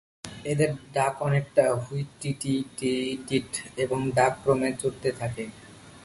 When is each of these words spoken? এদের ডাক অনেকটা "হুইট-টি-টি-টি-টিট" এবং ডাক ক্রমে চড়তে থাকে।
এদের 0.45 0.71
ডাক 0.93 1.13
অনেকটা 1.21 1.63
"হুইট-টি-টি-টি-টিট" 1.83 3.49
এবং 3.77 3.99
ডাক 4.17 4.33
ক্রমে 4.43 4.69
চড়তে 4.81 5.09
থাকে। 5.19 5.43